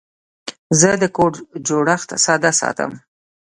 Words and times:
زه 0.79 0.91
د 1.01 1.03
کوډ 1.15 1.33
جوړښت 1.67 2.09
ساده 2.25 2.51
ساتم. 2.59 2.91